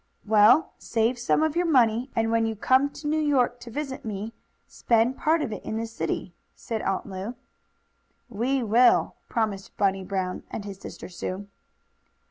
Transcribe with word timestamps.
"Well, 0.25 0.71
save 0.79 1.19
some 1.19 1.43
of 1.43 1.55
your 1.55 1.67
money, 1.67 2.09
and 2.15 2.31
when 2.31 2.47
you 2.47 2.55
come 2.55 2.89
to 2.89 3.07
New 3.07 3.19
York 3.19 3.59
to 3.59 3.69
visit 3.69 4.03
me 4.03 4.23
you 4.23 4.31
can 4.31 4.33
spend 4.65 5.17
part 5.19 5.43
of 5.43 5.53
it 5.53 5.63
in 5.63 5.77
the 5.77 5.85
city," 5.85 6.33
said 6.55 6.81
Aunt 6.81 7.05
Lu. 7.05 7.35
"We 8.27 8.63
will," 8.63 9.13
promised 9.29 9.77
Bunny 9.77 10.03
Brown 10.03 10.41
and 10.49 10.65
his 10.65 10.79
sister 10.79 11.07
Sue. 11.07 11.47